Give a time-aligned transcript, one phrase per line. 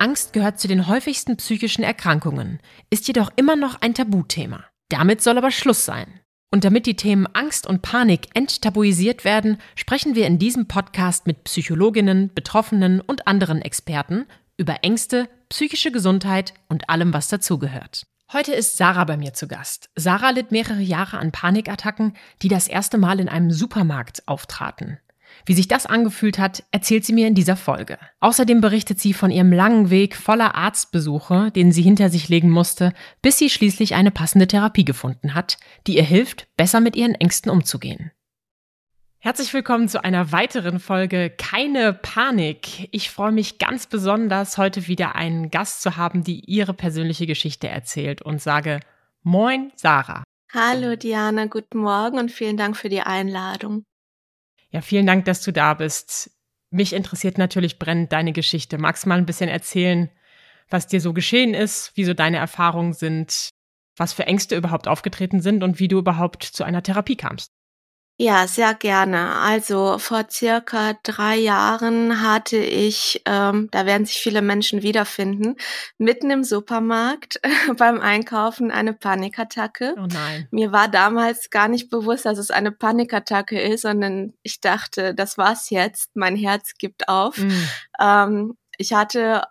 [0.00, 4.64] Angst gehört zu den häufigsten psychischen Erkrankungen, ist jedoch immer noch ein Tabuthema.
[4.88, 6.20] Damit soll aber Schluss sein.
[6.50, 11.44] Und damit die Themen Angst und Panik enttabuisiert werden, sprechen wir in diesem Podcast mit
[11.44, 18.06] Psychologinnen, Betroffenen und anderen Experten über Ängste, psychische Gesundheit und allem, was dazugehört.
[18.32, 19.88] Heute ist Sarah bei mir zu Gast.
[19.96, 24.98] Sarah litt mehrere Jahre an Panikattacken, die das erste Mal in einem Supermarkt auftraten.
[25.46, 27.98] Wie sich das angefühlt hat, erzählt sie mir in dieser Folge.
[28.20, 32.92] Außerdem berichtet sie von ihrem langen Weg voller Arztbesuche, den sie hinter sich legen musste,
[33.22, 37.50] bis sie schließlich eine passende Therapie gefunden hat, die ihr hilft, besser mit ihren Ängsten
[37.50, 38.12] umzugehen.
[39.20, 42.88] Herzlich willkommen zu einer weiteren Folge Keine Panik.
[42.92, 47.68] Ich freue mich ganz besonders, heute wieder einen Gast zu haben, die ihre persönliche Geschichte
[47.68, 48.78] erzählt und sage
[49.24, 50.22] Moin, Sarah.
[50.52, 53.84] Hallo Diana, guten Morgen und vielen Dank für die Einladung.
[54.70, 56.30] Ja, vielen Dank, dass du da bist.
[56.70, 58.78] Mich interessiert natürlich brennend deine Geschichte.
[58.78, 60.10] Magst du mal ein bisschen erzählen,
[60.68, 63.50] was dir so geschehen ist, wie so deine Erfahrungen sind,
[63.96, 67.50] was für Ängste überhaupt aufgetreten sind und wie du überhaupt zu einer Therapie kamst?
[68.20, 69.36] Ja, sehr gerne.
[69.36, 75.54] Also vor circa drei Jahren hatte ich, ähm, da werden sich viele Menschen wiederfinden,
[75.98, 77.40] mitten im Supermarkt
[77.76, 79.94] beim Einkaufen eine Panikattacke.
[79.96, 80.48] Oh nein.
[80.50, 85.38] Mir war damals gar nicht bewusst, dass es eine Panikattacke ist, sondern ich dachte, das
[85.38, 87.38] war's jetzt, mein Herz gibt auf.
[87.38, 87.68] Mm.
[88.00, 89.44] Ähm, ich hatte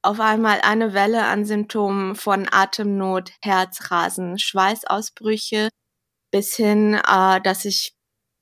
[0.00, 5.68] auf einmal eine Welle an Symptomen von Atemnot, Herzrasen, Schweißausbrüche
[6.30, 7.95] bis hin, äh, dass ich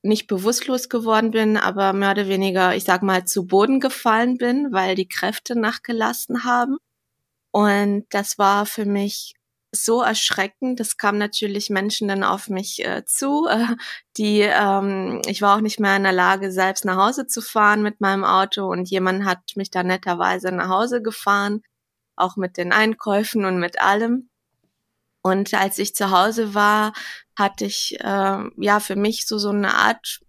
[0.05, 4.71] nicht bewusstlos geworden bin, aber mehr oder weniger, ich sag mal, zu Boden gefallen bin,
[4.71, 6.77] weil die Kräfte nachgelassen haben.
[7.51, 9.33] Und das war für mich
[9.71, 10.79] so erschreckend.
[10.79, 13.75] Das kam natürlich Menschen dann auf mich äh, zu, äh,
[14.17, 17.81] die ähm, ich war auch nicht mehr in der Lage, selbst nach Hause zu fahren
[17.83, 21.61] mit meinem Auto und jemand hat mich da netterweise nach Hause gefahren,
[22.15, 24.29] auch mit den Einkäufen und mit allem.
[25.25, 26.93] Und als ich zu Hause war,
[27.35, 30.19] hatte ich äh, ja für mich so so eine Art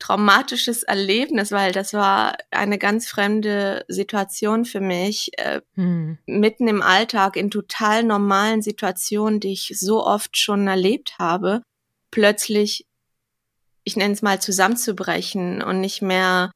[0.00, 6.18] traumatisches Erlebnis, weil das war eine ganz fremde Situation für mich, äh, hm.
[6.26, 11.62] mitten im Alltag in total normalen Situationen, die ich so oft schon erlebt habe,
[12.10, 12.84] plötzlich,
[13.84, 16.50] ich nenne es mal, zusammenzubrechen und nicht mehr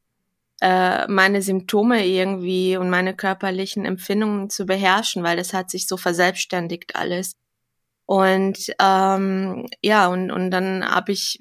[0.61, 5.97] äh, meine Symptome irgendwie und meine körperlichen Empfindungen zu beherrschen, weil das hat sich so
[5.97, 7.37] verselbstständigt alles.
[8.11, 11.41] Und ähm, ja, und, und dann habe ich,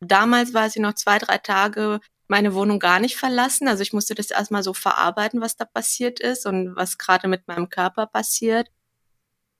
[0.00, 3.68] damals war sie noch zwei, drei Tage meine Wohnung gar nicht verlassen.
[3.68, 7.46] Also ich musste das erstmal so verarbeiten, was da passiert ist und was gerade mit
[7.46, 8.72] meinem Körper passiert.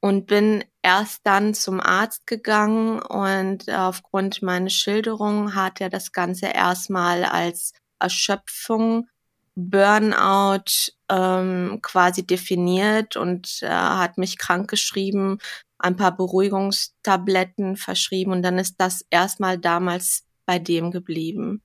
[0.01, 6.47] Und bin erst dann zum Arzt gegangen und aufgrund meiner Schilderung hat er das Ganze
[6.47, 9.09] erstmal als Erschöpfung,
[9.55, 15.39] Burnout ähm, quasi definiert und äh, hat mich krank geschrieben
[15.85, 21.63] ein paar Beruhigungstabletten verschrieben und dann ist das erstmal damals bei dem geblieben.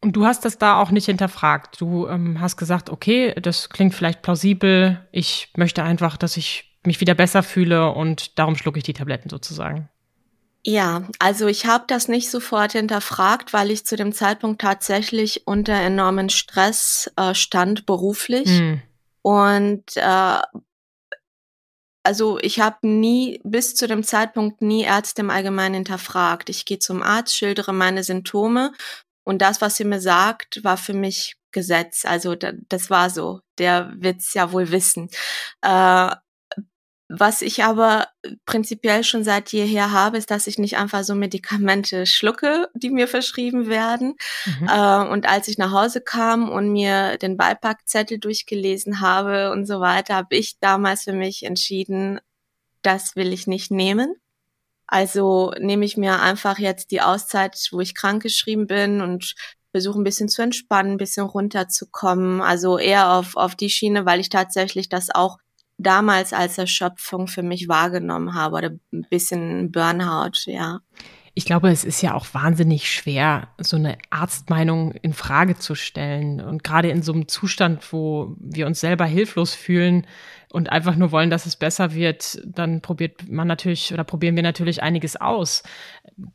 [0.00, 1.80] Und du hast das da auch nicht hinterfragt.
[1.80, 5.06] Du ähm, hast gesagt, okay, das klingt vielleicht plausibel.
[5.12, 9.30] Ich möchte einfach, dass ich mich wieder besser fühle und darum schlucke ich die Tabletten
[9.30, 9.88] sozusagen.
[10.64, 15.74] Ja, also ich habe das nicht sofort hinterfragt, weil ich zu dem Zeitpunkt tatsächlich unter
[15.74, 18.48] enormen Stress äh, stand beruflich.
[18.48, 18.74] Mm.
[19.22, 20.38] Und äh,
[22.02, 26.48] also ich habe nie bis zu dem Zeitpunkt nie Ärzte im Allgemeinen hinterfragt.
[26.48, 28.72] Ich gehe zum Arzt, schildere meine Symptome
[29.24, 32.04] und das, was sie mir sagt, war für mich Gesetz.
[32.04, 33.40] Also das war so.
[33.58, 35.08] Der wird's ja wohl wissen.
[35.62, 36.10] Äh,
[37.14, 38.08] was ich aber
[38.46, 43.06] prinzipiell schon seit jeher habe, ist, dass ich nicht einfach so Medikamente schlucke, die mir
[43.06, 44.14] verschrieben werden.
[44.46, 44.68] Mhm.
[44.68, 49.80] Äh, und als ich nach Hause kam und mir den Beipackzettel durchgelesen habe und so
[49.80, 52.18] weiter, habe ich damals für mich entschieden,
[52.80, 54.14] das will ich nicht nehmen.
[54.86, 59.34] Also nehme ich mir einfach jetzt die Auszeit, wo ich krankgeschrieben bin und
[59.70, 62.40] versuche ein bisschen zu entspannen, ein bisschen runterzukommen.
[62.40, 65.38] Also eher auf, auf die Schiene, weil ich tatsächlich das auch
[65.82, 70.80] damals als Erschöpfung für mich wahrgenommen habe oder ein bisschen Burnout, ja.
[71.34, 76.42] Ich glaube, es ist ja auch wahnsinnig schwer, so eine Arztmeinung in Frage zu stellen.
[76.42, 80.06] Und gerade in so einem Zustand, wo wir uns selber hilflos fühlen
[80.50, 84.42] und einfach nur wollen, dass es besser wird, dann probiert man natürlich oder probieren wir
[84.42, 85.62] natürlich einiges aus.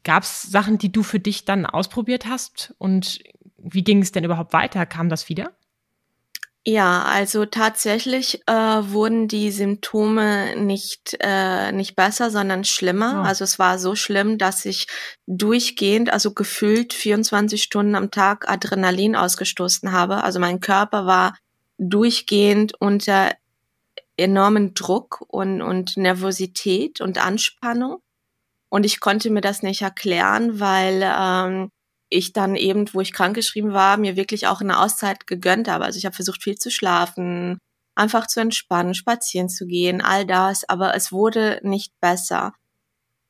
[0.04, 2.74] Gab es Sachen, die du für dich dann ausprobiert hast?
[2.80, 3.20] Und
[3.60, 4.88] wie ging es denn überhaupt weiter?
[4.88, 5.52] Kam das wieder?
[6.70, 13.22] Ja, also tatsächlich äh, wurden die Symptome nicht äh, nicht besser, sondern schlimmer.
[13.22, 13.26] Oh.
[13.26, 14.86] Also es war so schlimm, dass ich
[15.28, 20.26] durchgehend, also gefühlt 24 Stunden am Tag Adrenalin ausgestoßen habe.
[20.26, 21.38] Also mein Körper war
[21.78, 23.32] durchgehend unter
[24.18, 28.02] enormen Druck und und Nervosität und Anspannung.
[28.68, 31.72] Und ich konnte mir das nicht erklären, weil ähm,
[32.10, 35.86] ich dann eben, wo ich krankgeschrieben war, mir wirklich auch eine Auszeit gegönnt habe.
[35.86, 37.58] Also ich habe versucht, viel zu schlafen,
[37.96, 42.54] einfach zu entspannen, spazieren zu gehen, all das, aber es wurde nicht besser.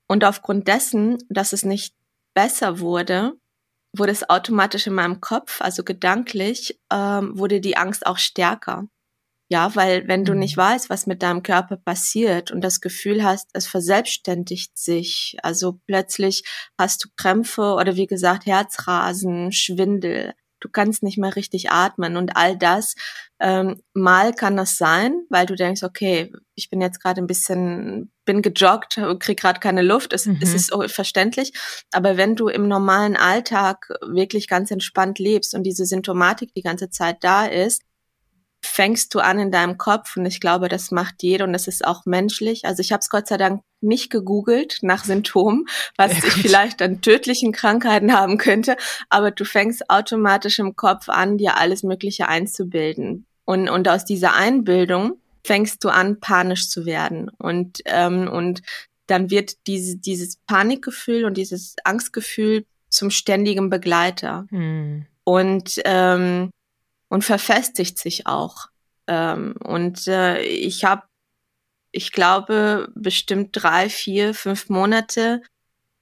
[0.07, 1.95] Und aufgrund dessen, dass es nicht
[2.33, 3.33] besser wurde,
[3.95, 8.88] wurde es automatisch in meinem Kopf, also gedanklich, ähm, wurde die Angst auch stärker.
[9.49, 10.61] Ja, weil wenn du nicht mhm.
[10.61, 16.44] weißt, was mit deinem Körper passiert und das Gefühl hast, es verselbstständigt sich, also plötzlich
[16.77, 22.35] hast du Krämpfe oder wie gesagt Herzrasen, Schwindel, du kannst nicht mehr richtig atmen und
[22.35, 22.95] all das.
[23.39, 28.11] Ähm, mal kann das sein, weil du denkst, okay, ich bin jetzt gerade ein bisschen,
[28.25, 30.39] bin gejoggt, krieg gerade keine Luft, es, mhm.
[30.41, 31.53] es ist verständlich.
[31.91, 36.89] Aber wenn du im normalen Alltag wirklich ganz entspannt lebst und diese Symptomatik die ganze
[36.89, 37.83] Zeit da ist,
[38.68, 41.86] fängst du an in deinem Kopf und ich glaube, das macht jeder und das ist
[41.86, 42.66] auch menschlich.
[42.66, 45.66] Also ich habe es Gott sei Dank nicht gegoogelt nach Symptomen,
[45.98, 48.78] was ich vielleicht an tödlichen Krankheiten haben könnte,
[49.10, 53.25] aber du fängst automatisch im Kopf an, dir alles Mögliche einzubilden.
[53.46, 57.30] Und, und aus dieser Einbildung fängst du an, panisch zu werden.
[57.38, 58.62] Und, ähm, und
[59.08, 64.46] dann wird diese, dieses Panikgefühl und dieses Angstgefühl zum ständigen Begleiter.
[64.50, 65.06] Hm.
[65.24, 66.50] Und ähm,
[67.09, 68.68] und verfestigt sich auch.
[69.07, 71.04] Ähm, und äh, ich habe,
[71.92, 75.42] ich glaube, bestimmt drei, vier, fünf Monate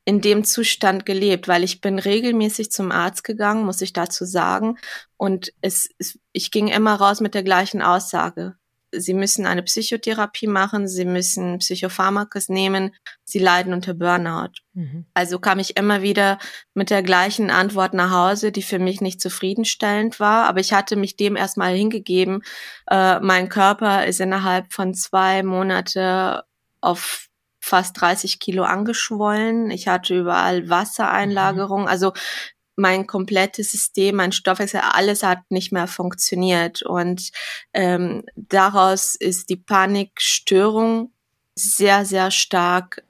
[0.06, 4.78] in dem Zustand gelebt, weil ich bin regelmäßig zum Arzt gegangen, muss ich dazu sagen.
[5.18, 8.56] Und es, es ich ging immer raus mit der gleichen Aussage
[8.98, 12.94] sie müssen eine Psychotherapie machen, sie müssen Psychopharmakas nehmen,
[13.24, 14.52] sie leiden unter Burnout.
[14.74, 15.06] Mhm.
[15.14, 16.40] Also kam ich immer wieder
[16.74, 20.96] mit der gleichen Antwort nach Hause, die für mich nicht zufriedenstellend war, aber ich hatte
[20.96, 22.44] mich dem erstmal hingegeben.
[22.90, 26.44] Äh, mein Körper ist innerhalb von zwei Monate
[26.82, 27.30] auf
[27.66, 29.72] fast 30 Kilo angeschwollen.
[29.72, 31.84] Ich hatte überall Wassereinlagerung.
[31.84, 31.88] Mhm.
[31.88, 32.14] Also
[32.76, 36.82] mein komplettes System, mein Stoffwechsel, alles hat nicht mehr funktioniert.
[36.82, 37.32] Und
[37.74, 41.12] ähm, daraus ist die Panikstörung
[41.56, 43.04] sehr, sehr stark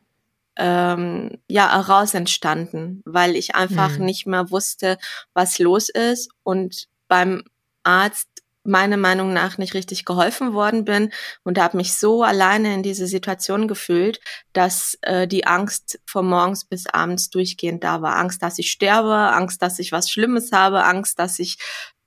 [0.57, 4.05] ähm, ja heraus entstanden, weil ich einfach mhm.
[4.05, 4.97] nicht mehr wusste,
[5.33, 6.29] was los ist.
[6.43, 7.43] Und beim
[7.83, 8.34] Arzt
[8.65, 11.11] meiner Meinung nach nicht richtig geholfen worden bin
[11.43, 14.19] und habe mich so alleine in diese Situation gefühlt,
[14.53, 18.15] dass äh, die Angst von morgens bis abends durchgehend da war.
[18.17, 21.57] Angst, dass ich sterbe, Angst, dass ich was Schlimmes habe, Angst, dass ich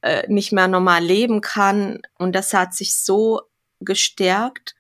[0.03, 2.01] äh, nicht mehr normal leben kann.
[2.19, 3.43] Und das hat sich so
[3.81, 4.75] gestärkt,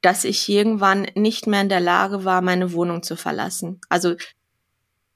[0.00, 3.80] dass ich irgendwann nicht mehr in der Lage war, meine Wohnung zu verlassen.
[3.88, 4.14] Also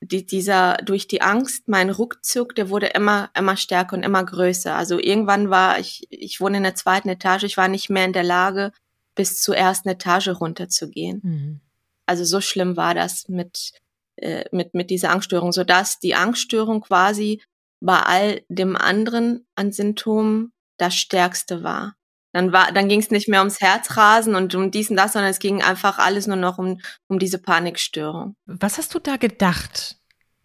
[0.03, 4.75] die, dieser durch die Angst, mein Rückzug, der wurde immer immer stärker und immer größer.
[4.75, 8.13] Also irgendwann war ich, ich wohne in der zweiten Etage, ich war nicht mehr in
[8.13, 8.73] der Lage,
[9.15, 11.21] bis zur ersten Etage runterzugehen.
[11.23, 11.61] Mhm.
[12.07, 13.73] Also so schlimm war das mit
[14.17, 17.41] äh, mit mit dieser Angststörung, so dass die Angststörung quasi
[17.81, 21.95] bei all dem anderen an Symptomen das stärkste war.
[22.33, 25.31] Dann war, dann ging es nicht mehr ums Herzrasen und um dies und das, sondern
[25.31, 28.37] es ging einfach alles nur noch um, um diese Panikstörung.
[28.47, 29.97] Was hast du da gedacht,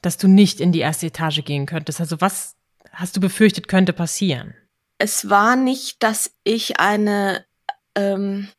[0.02, 2.02] dass du nicht in die erste Etage gehen könntest?
[2.02, 2.56] Also was
[2.92, 4.54] hast du befürchtet, könnte passieren?
[4.98, 7.46] Es war nicht, dass ich eine,
[7.96, 8.50] ähm,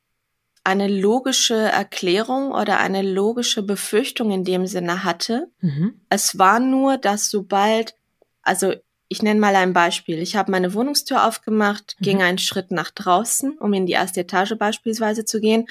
[0.65, 5.51] eine logische Erklärung oder eine logische Befürchtung in dem Sinne hatte.
[5.61, 6.01] Mhm.
[6.09, 7.95] Es war nur, dass sobald,
[8.43, 8.75] also
[9.09, 10.19] ich nenne mal ein Beispiel.
[10.19, 12.05] Ich habe meine Wohnungstür aufgemacht, mhm.
[12.05, 15.67] ging einen Schritt nach draußen, um in die erste Etage beispielsweise zu gehen.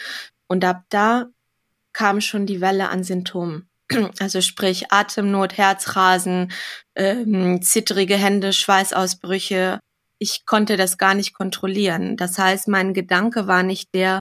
[0.47, 1.27] Und ab da
[1.93, 3.69] kam schon die Welle an Symptomen.
[4.19, 6.51] Also sprich Atemnot, Herzrasen,
[6.95, 9.79] ähm, zittrige Hände, Schweißausbrüche.
[10.19, 12.17] Ich konnte das gar nicht kontrollieren.
[12.17, 14.19] Das heißt, mein Gedanke war nicht der,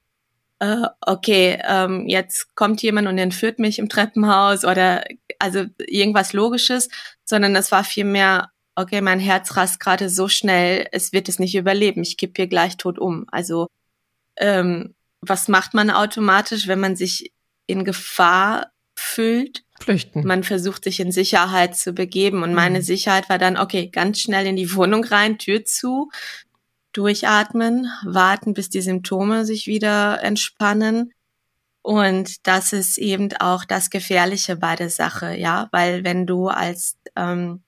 [0.60, 5.04] äh, okay, ähm, jetzt kommt jemand und entführt mich im Treppenhaus oder
[5.38, 6.88] also irgendwas Logisches,
[7.24, 11.54] sondern es war vielmehr, okay, mein Herz rast gerade so schnell, es wird es nicht
[11.54, 13.26] überleben, ich kipp hier gleich tot um.
[13.28, 13.68] Also
[14.36, 17.32] ähm, was macht man automatisch, wenn man sich
[17.66, 19.64] in Gefahr fühlt?
[19.80, 20.26] Flüchten.
[20.26, 22.84] Man versucht sich in Sicherheit zu begeben und meine mhm.
[22.84, 26.10] Sicherheit war dann, okay, ganz schnell in die Wohnung rein, Tür zu,
[26.92, 31.12] durchatmen, warten, bis die Symptome sich wieder entspannen.
[31.82, 36.96] Und das ist eben auch das Gefährliche bei der Sache, ja, weil wenn du als
[37.14, 37.62] ähm,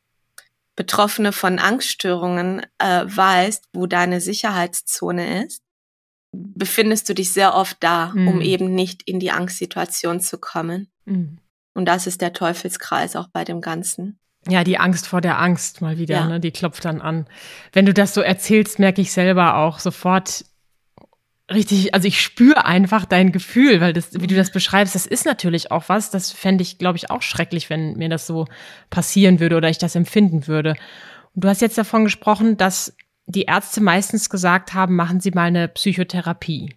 [0.79, 5.61] Betroffene von Angststörungen äh, weißt, wo deine Sicherheitszone ist,
[6.33, 8.29] befindest du dich sehr oft da, mhm.
[8.29, 10.89] um eben nicht in die Angstsituation zu kommen.
[11.05, 11.39] Mhm.
[11.75, 14.21] Und das ist der Teufelskreis auch bei dem Ganzen.
[14.47, 16.27] Ja, die Angst vor der Angst mal wieder, ja.
[16.29, 16.39] ne?
[16.39, 17.27] Die klopft dann an.
[17.73, 20.45] Wenn du das so erzählst, merke ich selber auch sofort
[21.51, 25.25] richtig, also ich spüre einfach dein Gefühl, weil das, wie du das beschreibst, das ist
[25.25, 26.11] natürlich auch was.
[26.11, 28.47] Das fände ich, glaube ich, auch schrecklich, wenn mir das so
[28.91, 30.77] passieren würde oder ich das empfinden würde.
[31.35, 35.45] Und du hast jetzt davon gesprochen, dass die Ärzte meistens gesagt haben, machen Sie mal
[35.45, 36.75] eine Psychotherapie.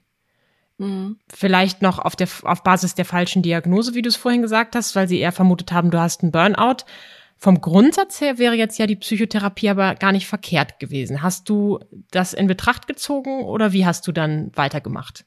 [0.78, 1.18] Mhm.
[1.30, 4.96] Vielleicht noch auf, der, auf Basis der falschen Diagnose, wie du es vorhin gesagt hast,
[4.96, 6.84] weil sie eher vermutet haben, du hast einen Burnout.
[7.44, 11.24] Vom Grundsatz her wäre jetzt ja die Psychotherapie aber gar nicht verkehrt gewesen.
[11.24, 11.80] Hast du
[12.12, 15.26] das in Betracht gezogen oder wie hast du dann weitergemacht?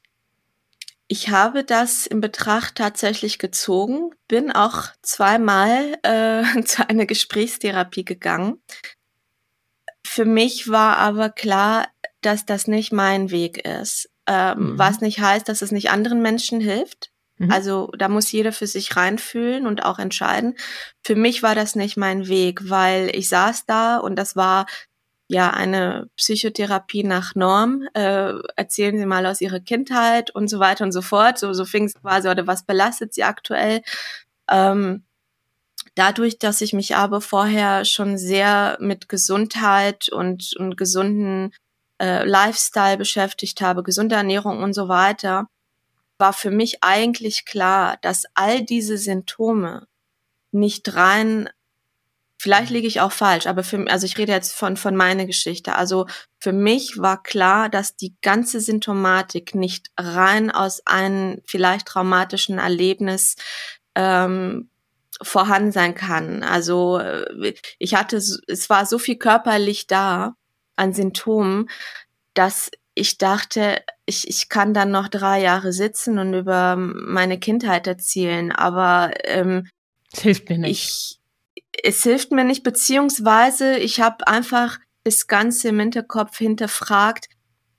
[1.08, 8.62] Ich habe das in Betracht tatsächlich gezogen, bin auch zweimal äh, zu einer Gesprächstherapie gegangen.
[10.06, 11.88] Für mich war aber klar,
[12.20, 14.08] dass das nicht mein Weg ist.
[14.28, 14.78] Ähm, mhm.
[14.78, 17.10] Was nicht heißt, dass es nicht anderen Menschen hilft.
[17.38, 17.50] Mhm.
[17.50, 20.56] Also da muss jeder für sich reinfühlen und auch entscheiden.
[21.02, 24.66] Für mich war das nicht mein Weg, weil ich saß da und das war
[25.28, 27.88] ja eine Psychotherapie nach Norm.
[27.94, 31.38] Äh, erzählen Sie mal aus Ihrer Kindheit und so weiter und so fort.
[31.38, 33.82] So, so fing es quasi, oder was belastet Sie aktuell?
[34.50, 35.04] Ähm,
[35.94, 41.52] dadurch, dass ich mich aber vorher schon sehr mit Gesundheit und, und gesunden
[42.00, 45.48] äh, Lifestyle beschäftigt habe, gesunde Ernährung und so weiter,
[46.18, 49.86] war für mich eigentlich klar, dass all diese Symptome
[50.52, 51.48] nicht rein
[52.44, 55.76] Vielleicht liege ich auch falsch, aber für also ich rede jetzt von von meiner Geschichte.
[55.76, 56.06] Also
[56.38, 63.36] für mich war klar, dass die ganze Symptomatik nicht rein aus einem vielleicht traumatischen Erlebnis
[63.94, 64.68] ähm,
[65.22, 66.42] vorhanden sein kann.
[66.42, 70.34] Also äh, ich hatte, es war so viel körperlich da
[70.76, 71.70] an Symptomen,
[72.34, 77.86] dass ich dachte, ich, ich kann dann noch drei Jahre sitzen und über meine Kindheit
[77.86, 79.68] erzählen, aber ähm,
[80.12, 81.20] es hilft mir nicht.
[81.54, 87.28] Ich, es hilft mir nicht, beziehungsweise ich habe einfach das Ganze im Hinterkopf hinterfragt,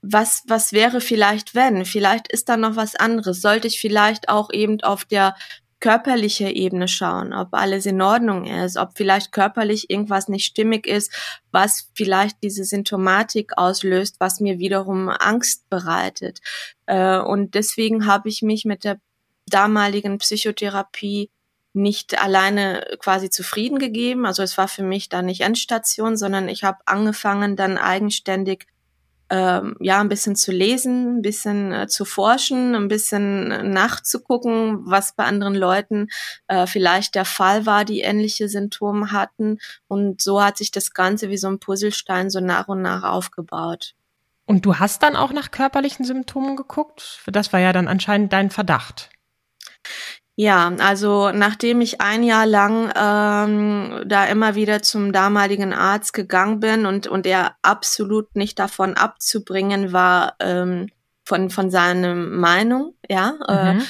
[0.02, 1.86] was, was wäre vielleicht wenn?
[1.86, 3.42] Vielleicht ist da noch was anderes.
[3.42, 5.36] Sollte ich vielleicht auch eben auf der
[5.86, 11.12] körperliche Ebene schauen, ob alles in Ordnung ist, ob vielleicht körperlich irgendwas nicht stimmig ist,
[11.52, 16.40] was vielleicht diese Symptomatik auslöst, was mir wiederum Angst bereitet.
[16.88, 19.00] Äh, und deswegen habe ich mich mit der
[19.46, 21.30] damaligen Psychotherapie
[21.74, 24.26] nicht alleine quasi zufrieden gegeben.
[24.26, 28.66] Also es war für mich dann nicht Endstation, sondern ich habe angefangen, dann eigenständig
[29.30, 35.16] ähm, ja ein bisschen zu lesen, ein bisschen äh, zu forschen, ein bisschen nachzugucken, was
[35.16, 36.08] bei anderen Leuten
[36.48, 39.60] äh, vielleicht der Fall war, die ähnliche Symptome hatten.
[39.88, 43.96] Und so hat sich das Ganze wie so ein Puzzlestein so nach und nach aufgebaut.
[44.46, 47.22] Und du hast dann auch nach körperlichen Symptomen geguckt?
[47.26, 49.10] Das war ja dann anscheinend dein Verdacht.
[50.38, 56.60] Ja, also nachdem ich ein Jahr lang ähm, da immer wieder zum damaligen Arzt gegangen
[56.60, 60.90] bin und, und er absolut nicht davon abzubringen war ähm,
[61.24, 63.80] von, von seiner Meinung, ja, äh, mhm.
[63.80, 63.84] äh,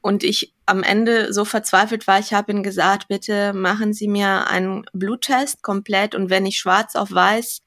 [0.00, 4.48] und ich am Ende so verzweifelt war, ich habe ihm gesagt, bitte machen Sie mir
[4.48, 7.62] einen Bluttest komplett und wenn ich schwarz auf weiß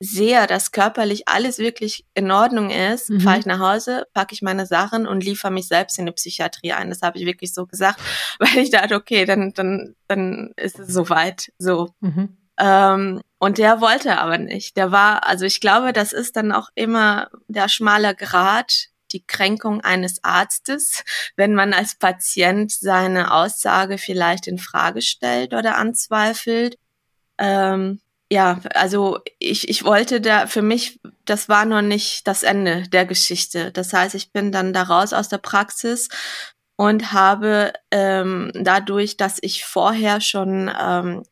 [0.00, 3.20] sehe, dass körperlich alles wirklich in Ordnung ist, mhm.
[3.20, 6.72] fahre ich nach Hause, packe ich meine Sachen und liefere mich selbst in die Psychiatrie
[6.72, 6.90] ein.
[6.90, 8.00] Das habe ich wirklich so gesagt,
[8.38, 11.52] weil ich dachte, okay, dann, dann, dann ist es soweit.
[11.58, 11.90] So.
[12.00, 12.36] Mhm.
[12.58, 14.76] Ähm, und der wollte aber nicht.
[14.76, 19.80] Der war, also ich glaube, das ist dann auch immer der schmale Grad, die Kränkung
[19.80, 21.04] eines Arztes,
[21.36, 26.78] wenn man als Patient seine Aussage vielleicht in Frage stellt oder anzweifelt.
[27.38, 32.88] Ähm, ja, also ich, ich wollte da, für mich, das war noch nicht das Ende
[32.88, 33.70] der Geschichte.
[33.70, 36.08] Das heißt, ich bin dann da raus aus der Praxis
[36.76, 41.22] und habe ähm, dadurch, dass ich vorher schon ähm,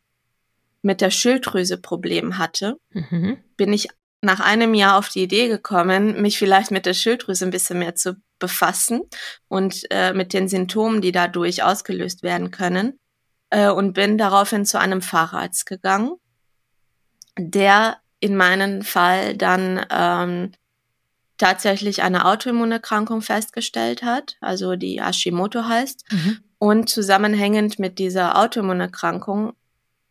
[0.82, 3.38] mit der Schilddrüse Problem hatte, mhm.
[3.56, 3.88] bin ich
[4.20, 7.96] nach einem Jahr auf die Idee gekommen, mich vielleicht mit der Schilddrüse ein bisschen mehr
[7.96, 9.02] zu befassen
[9.49, 12.99] und äh, mit den Symptomen, die dadurch ausgelöst werden können.
[13.50, 16.12] Äh, und bin daraufhin zu einem Facharzt gegangen
[17.38, 20.52] der in meinem Fall dann ähm,
[21.38, 26.04] tatsächlich eine Autoimmunerkrankung festgestellt hat, also die Hashimoto heißt.
[26.12, 26.38] Mhm.
[26.58, 29.54] Und zusammenhängend mit dieser Autoimmunerkrankung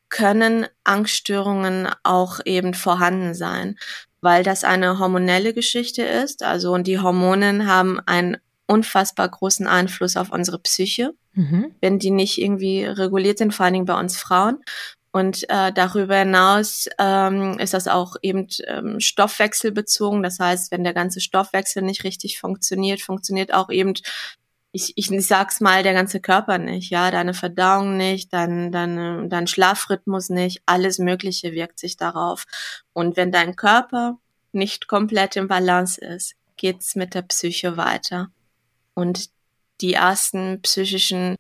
[0.10, 3.78] können Angststörungen auch eben vorhanden sein,
[4.20, 6.44] weil das eine hormonelle Geschichte ist.
[6.44, 8.36] Also und die Hormonen haben einen
[8.68, 11.74] unfassbar großen Einfluss auf unsere Psyche, mhm.
[11.80, 14.58] wenn die nicht irgendwie reguliert sind, vor allen Dingen bei uns Frauen.
[15.12, 20.24] Und äh, darüber hinaus ähm, ist das auch eben ähm, stoffwechselbezogen.
[20.24, 23.94] Das heißt, wenn der ganze Stoffwechsel nicht richtig funktioniert, funktioniert auch eben
[24.74, 29.30] ich, ich, ich sag's mal, der ganze Körper nicht, ja, deine Verdauung nicht, dein, dein,
[29.30, 32.46] dein Schlafrhythmus nicht, alles Mögliche wirkt sich darauf.
[32.94, 34.18] Und wenn dein Körper
[34.54, 38.30] nicht komplett im Balance ist, geht's mit der Psyche weiter.
[38.94, 39.30] Und
[39.82, 41.36] die ersten psychischen,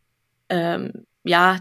[0.50, 1.60] ähm, ja,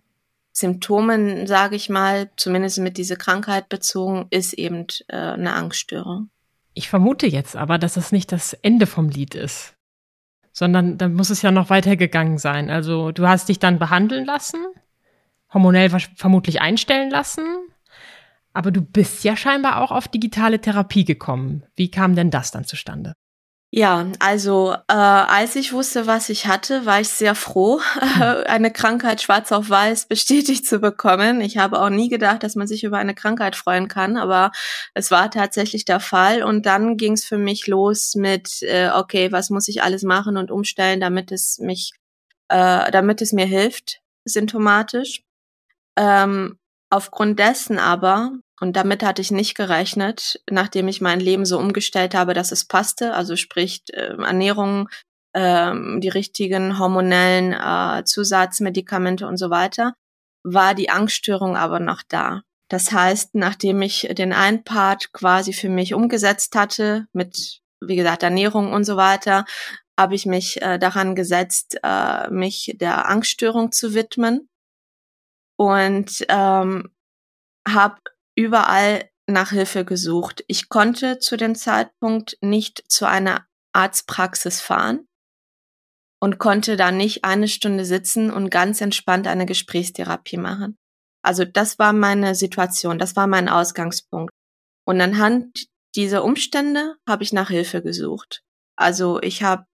[0.60, 6.30] Symptomen, sage ich mal, zumindest mit dieser Krankheit bezogen, ist eben äh, eine Angststörung.
[6.74, 9.74] Ich vermute jetzt aber, dass es nicht das Ende vom Lied ist
[10.52, 12.70] sondern dann muss es ja noch weitergegangen sein.
[12.70, 14.60] Also du hast dich dann behandeln lassen,
[15.52, 17.44] hormonell vermutlich einstellen lassen,
[18.52, 21.64] aber du bist ja scheinbar auch auf digitale Therapie gekommen.
[21.76, 23.14] Wie kam denn das dann zustande?
[23.72, 29.22] Ja, also äh, als ich wusste, was ich hatte, war ich sehr froh, eine Krankheit
[29.22, 31.40] schwarz auf weiß bestätigt zu bekommen.
[31.40, 34.50] Ich habe auch nie gedacht, dass man sich über eine Krankheit freuen kann, aber
[34.94, 36.42] es war tatsächlich der Fall.
[36.42, 40.36] Und dann ging es für mich los mit, äh, okay, was muss ich alles machen
[40.36, 41.92] und umstellen, damit es mich,
[42.48, 45.22] äh, damit es mir hilft, symptomatisch.
[45.96, 46.58] Ähm,
[46.90, 52.14] aufgrund dessen aber und damit hatte ich nicht gerechnet, nachdem ich mein Leben so umgestellt
[52.14, 53.14] habe, dass es passte.
[53.14, 54.90] Also sprich äh, Ernährung,
[55.32, 59.94] äh, die richtigen hormonellen äh, Zusatzmedikamente und so weiter,
[60.44, 62.42] war die Angststörung aber noch da.
[62.68, 68.22] Das heißt, nachdem ich den einen Part quasi für mich umgesetzt hatte, mit, wie gesagt,
[68.22, 69.44] Ernährung und so weiter,
[69.98, 74.48] habe ich mich äh, daran gesetzt, äh, mich der Angststörung zu widmen
[75.56, 76.90] und ähm,
[77.66, 77.96] habe
[78.36, 80.44] überall nach Hilfe gesucht.
[80.48, 85.06] Ich konnte zu dem Zeitpunkt nicht zu einer Arztpraxis fahren
[86.20, 90.76] und konnte da nicht eine Stunde sitzen und ganz entspannt eine Gesprächstherapie machen.
[91.22, 94.32] Also das war meine Situation, das war mein Ausgangspunkt.
[94.86, 98.42] Und anhand dieser Umstände habe ich nach Hilfe gesucht.
[98.76, 99.66] Also ich habe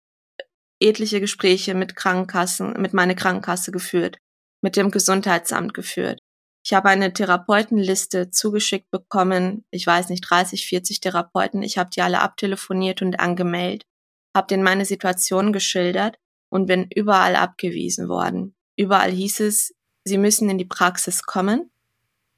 [0.80, 4.18] etliche Gespräche mit Krankenkassen, mit meiner Krankenkasse geführt,
[4.62, 6.20] mit dem Gesundheitsamt geführt.
[6.66, 9.64] Ich habe eine Therapeutenliste zugeschickt bekommen.
[9.70, 11.62] Ich weiß nicht, 30, 40 Therapeuten.
[11.62, 13.86] Ich habe die alle abtelefoniert und angemeldet,
[14.34, 16.16] habe denen meine Situation geschildert
[16.48, 18.56] und bin überall abgewiesen worden.
[18.74, 21.70] Überall hieß es, sie müssen in die Praxis kommen,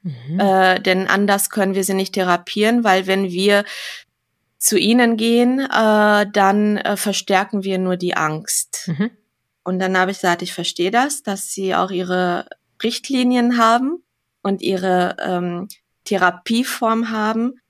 [0.02, 0.38] mhm.
[0.38, 3.64] äh, denn anders können wir sie nicht therapieren, weil wenn wir
[4.58, 8.88] zu ihnen gehen, äh, dann äh, verstärken wir nur die Angst.
[8.88, 9.10] Mhm.
[9.64, 12.46] Und dann habe ich gesagt, ich verstehe das, dass sie auch ihre
[12.82, 14.04] Richtlinien haben
[14.48, 15.68] und ihre ähm,
[16.04, 17.60] Therapieform haben.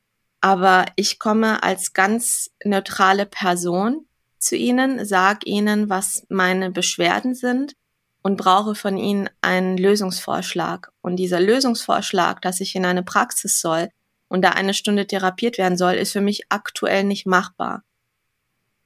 [0.40, 4.06] Aber ich komme als ganz neutrale Person
[4.38, 7.74] zu ihnen, sag ihnen, was meine Beschwerden sind
[8.22, 10.92] und brauche von ihnen einen Lösungsvorschlag.
[11.02, 13.88] Und dieser Lösungsvorschlag, dass ich in eine Praxis soll
[14.28, 17.82] und da eine Stunde therapiert werden soll, ist für mich aktuell nicht machbar.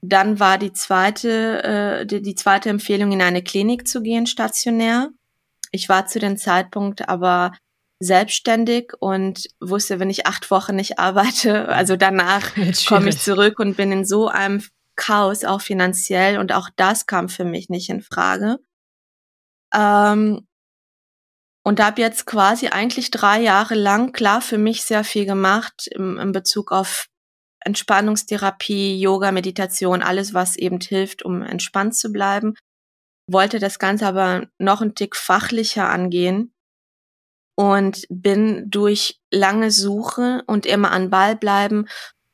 [0.01, 5.11] Dann war die zweite, äh, die, die zweite Empfehlung, in eine Klinik zu gehen, stationär.
[5.71, 7.53] Ich war zu dem Zeitpunkt aber
[8.03, 12.55] selbstständig und wusste, wenn ich acht Wochen nicht arbeite, also danach
[12.89, 14.63] komme ich zurück und bin in so einem
[14.97, 16.39] Chaos, auch finanziell.
[16.39, 18.59] Und auch das kam für mich nicht in Frage.
[19.75, 20.47] Ähm,
[21.65, 26.19] und habe jetzt quasi eigentlich drei Jahre lang klar für mich sehr viel gemacht im,
[26.19, 27.07] im Bezug auf
[27.61, 32.55] Entspannungstherapie, Yoga, Meditation, alles, was eben hilft, um entspannt zu bleiben.
[33.31, 36.52] Wollte das Ganze aber noch ein Tick fachlicher angehen
[37.55, 41.87] und bin durch lange Suche und immer an Ball bleiben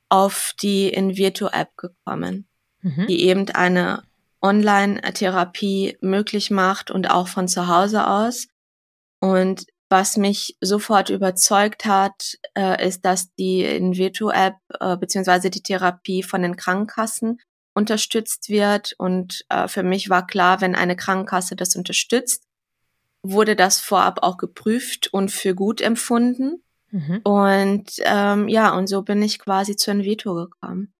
[0.09, 2.49] auf die Invirtu-App gekommen,
[2.81, 3.07] mhm.
[3.09, 4.05] die eben eine
[4.41, 8.47] Online-Therapie möglich macht und auch von zu Hause aus.
[9.21, 16.23] Und was mich sofort überzeugt hat, äh, ist, dass die Invirtu-App äh, beziehungsweise die Therapie
[16.23, 17.41] von den Krankenkassen
[17.75, 18.95] unterstützt wird.
[18.99, 22.45] Und äh, für mich war klar, wenn eine Krankenkasse das unterstützt,
[23.23, 26.63] wurde das vorab auch geprüft und für gut empfunden.
[26.91, 27.21] Mhm.
[27.25, 30.93] Und ähm, ja, und so bin ich quasi zu Envito gekommen.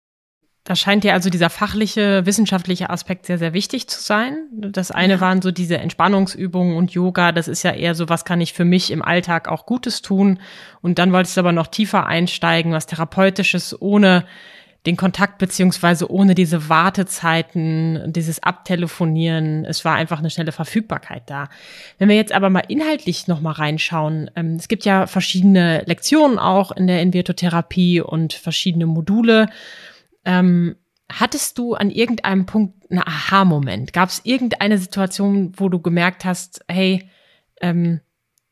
[0.69, 4.49] Da scheint dir also dieser fachliche, wissenschaftliche Aspekt sehr, sehr wichtig zu sein.
[4.53, 5.21] Das eine ja.
[5.21, 7.33] waren so diese Entspannungsübungen und Yoga.
[7.33, 10.41] Das ist ja eher so, was kann ich für mich im Alltag auch Gutes tun.
[10.83, 14.27] Und dann wolltest du aber noch tiefer einsteigen, was Therapeutisches, ohne
[14.89, 19.67] den Kontakt beziehungsweise ohne diese Wartezeiten, dieses Abtelefonieren.
[19.67, 21.51] Es war einfach eine schnelle Verfügbarkeit da.
[21.99, 26.39] Wenn wir jetzt aber mal inhaltlich noch mal reinschauen, ähm, es gibt ja verschiedene Lektionen
[26.39, 29.51] auch in der Invirtotherapie und verschiedene Module.
[30.25, 30.77] Ähm,
[31.13, 33.93] hattest du an irgendeinem Punkt einen Aha-Moment?
[33.93, 37.11] Gab es irgendeine Situation, wo du gemerkt hast, hey,
[37.61, 38.01] ähm,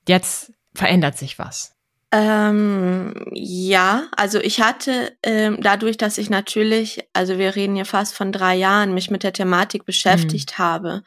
[0.07, 1.76] jetzt verändert sich was?
[2.19, 8.15] Ähm, ja, also ich hatte ähm, dadurch, dass ich natürlich, also wir reden ja fast
[8.15, 10.63] von drei Jahren, mich mit der Thematik beschäftigt mhm.
[10.63, 11.03] habe,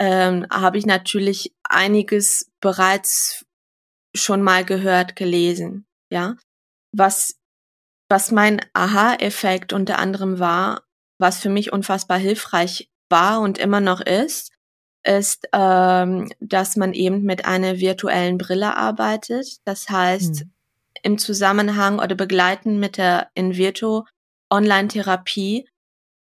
[0.00, 3.46] ähm, habe ich natürlich einiges bereits
[4.16, 6.36] schon mal gehört, gelesen, ja.
[6.92, 7.38] Was,
[8.08, 10.82] was mein Aha-Effekt unter anderem war,
[11.20, 14.49] was für mich unfassbar hilfreich war und immer noch ist,
[15.04, 19.58] ist, ähm, dass man eben mit einer virtuellen Brille arbeitet.
[19.64, 20.50] Das heißt, hm.
[21.02, 24.06] im Zusammenhang oder begleiten mit der Invirto
[24.50, 25.68] Online-Therapie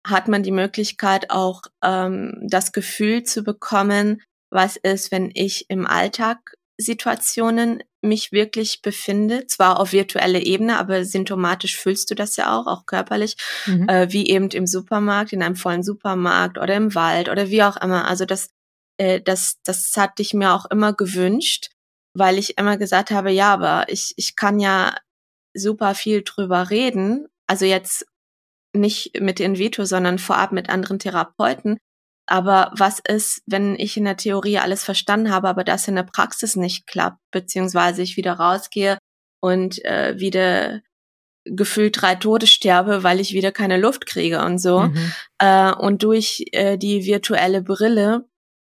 [0.07, 5.87] hat man die Möglichkeit auch ähm, das Gefühl zu bekommen, was ist, wenn ich im
[5.87, 12.57] Alltag Situationen mich wirklich befinde, zwar auf virtueller Ebene, aber symptomatisch fühlst du das ja
[12.57, 13.89] auch, auch körperlich, mhm.
[13.89, 17.77] äh, wie eben im Supermarkt, in einem vollen Supermarkt oder im Wald oder wie auch
[17.77, 18.07] immer.
[18.07, 18.51] Also das
[18.99, 21.71] äh, das, das hatte ich mir auch immer gewünscht,
[22.15, 24.95] weil ich immer gesagt habe, ja, aber ich, ich kann ja
[25.55, 27.27] super viel drüber reden.
[27.47, 28.07] Also jetzt
[28.73, 31.79] nicht mit Invito, sondern vorab mit anderen Therapeuten.
[32.29, 36.03] Aber was ist, wenn ich in der Theorie alles verstanden habe, aber das in der
[36.03, 38.99] Praxis nicht klappt, beziehungsweise ich wieder rausgehe
[39.41, 40.81] und äh, wieder
[41.45, 44.81] gefühlt drei Tote sterbe, weil ich wieder keine Luft kriege und so.
[44.81, 45.13] Mhm.
[45.39, 48.25] Äh, und durch äh, die virtuelle Brille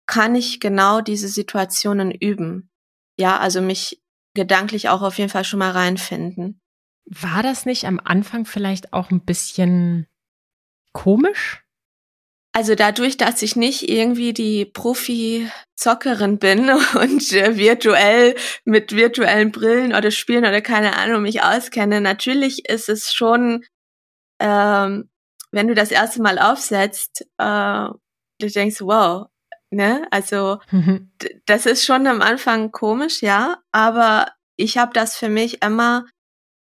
[0.05, 2.69] kann ich genau diese Situationen üben.
[3.17, 4.01] Ja, also mich
[4.33, 6.61] gedanklich auch auf jeden Fall schon mal reinfinden.
[7.05, 10.07] War das nicht am Anfang vielleicht auch ein bisschen
[10.91, 11.65] komisch?
[12.55, 19.93] Also dadurch, dass ich nicht irgendwie die Profi-Zockerin bin und äh, virtuell mit virtuellen Brillen
[19.93, 23.65] oder Spielen oder keine Ahnung mich auskenne, natürlich ist es schon,
[24.39, 25.09] ähm,
[25.51, 27.87] wenn du das erste Mal aufsetzt, äh,
[28.39, 29.27] du denkst, wow,
[29.75, 30.07] Ne?
[30.09, 31.11] Also mhm.
[31.45, 36.05] das ist schon am Anfang komisch, ja, aber ich habe das für mich immer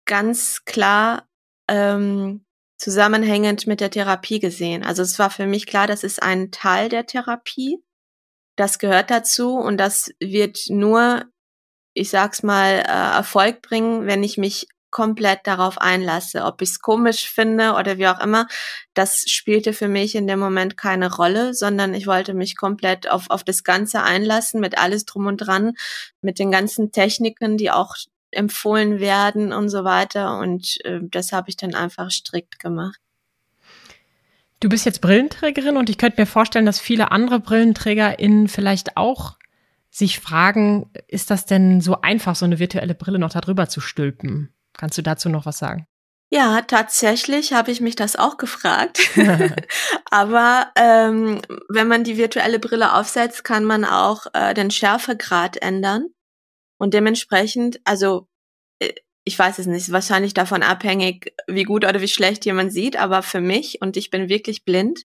[0.05, 1.27] ganz klar
[1.69, 2.45] ähm,
[2.77, 4.85] zusammenhängend mit der Therapie gesehen.
[4.85, 7.83] Also es war für mich klar, das ist ein Teil der Therapie.
[8.57, 11.25] Das gehört dazu und das wird nur,
[11.95, 16.45] ich sag's mal, äh, Erfolg bringen, wenn ich mich komplett darauf einlasse.
[16.45, 18.47] Ob ich es komisch finde oder wie auch immer,
[18.95, 23.31] das spielte für mich in dem Moment keine Rolle, sondern ich wollte mich komplett auf,
[23.31, 25.75] auf das Ganze einlassen, mit alles drum und dran,
[26.21, 27.97] mit den ganzen Techniken, die auch
[28.31, 30.39] empfohlen werden und so weiter.
[30.39, 33.01] Und äh, das habe ich dann einfach strikt gemacht.
[34.61, 39.39] Du bist jetzt Brillenträgerin und ich könnte mir vorstellen, dass viele andere BrillenträgerInnen vielleicht auch
[39.91, 44.53] sich fragen, ist das denn so einfach, so eine virtuelle Brille noch darüber zu stülpen?
[44.79, 45.87] Kannst du dazu noch was sagen?
[46.31, 49.01] Ja, tatsächlich habe ich mich das auch gefragt.
[50.11, 56.07] Aber ähm, wenn man die virtuelle Brille aufsetzt, kann man auch äh, den Schärfegrad ändern.
[56.79, 58.29] Und dementsprechend, also
[58.79, 58.93] äh,
[59.25, 63.23] ich weiß es nicht, wahrscheinlich davon abhängig, wie gut oder wie schlecht jemand sieht, aber
[63.23, 65.03] für mich, und ich bin wirklich blind,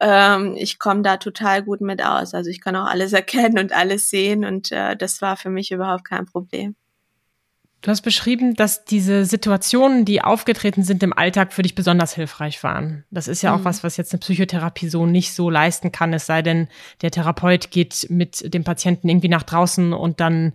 [0.00, 2.34] ähm, ich komme da total gut mit aus.
[2.34, 5.72] Also ich kann auch alles erkennen und alles sehen und äh, das war für mich
[5.72, 6.76] überhaupt kein Problem.
[7.82, 12.62] Du hast beschrieben, dass diese Situationen, die aufgetreten sind im Alltag, für dich besonders hilfreich
[12.64, 13.04] waren.
[13.10, 13.60] Das ist ja mhm.
[13.60, 16.68] auch was, was jetzt eine Psychotherapie so nicht so leisten kann, es sei denn,
[17.02, 20.54] der Therapeut geht mit dem Patienten irgendwie nach draußen und dann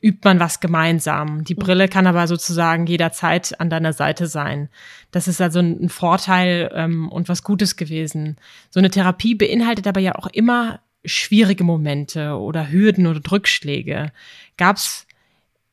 [0.00, 1.44] übt man was gemeinsam.
[1.44, 1.60] Die mhm.
[1.60, 4.68] Brille kann aber sozusagen jederzeit an deiner Seite sein.
[5.10, 8.36] Das ist also ein Vorteil ähm, und was Gutes gewesen.
[8.70, 14.12] So eine Therapie beinhaltet aber ja auch immer schwierige Momente oder Hürden oder Rückschläge.
[14.56, 15.01] Gab es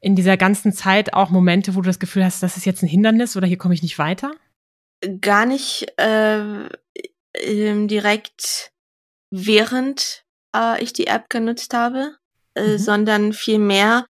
[0.02, 2.88] in dieser ganzen Zeit auch Momente, wo du das Gefühl hast, das ist jetzt ein
[2.88, 4.32] Hindernis oder hier komme ich nicht weiter?
[5.22, 6.70] Gar nicht äh,
[7.36, 8.72] direkt
[9.32, 12.16] während äh, ich die App genutzt habe,
[12.56, 12.78] äh, mhm.
[12.78, 14.06] sondern vielmehr,